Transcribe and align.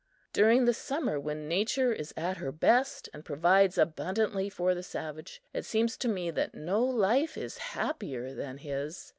During 0.33 0.65
the 0.65 0.73
summer, 0.73 1.19
when 1.19 1.47
Nature 1.47 1.93
is 1.93 2.11
at 2.17 2.37
her 2.37 2.51
best, 2.51 3.07
and 3.13 3.23
provides 3.23 3.77
abundantly 3.77 4.49
for 4.49 4.73
the 4.73 4.81
savage, 4.81 5.43
it 5.53 5.63
seems 5.63 5.95
to 5.97 6.07
me 6.07 6.31
that 6.31 6.55
no 6.55 6.83
life 6.83 7.37
is 7.37 7.59
happier 7.59 8.33
than 8.33 8.57
his! 8.57 9.09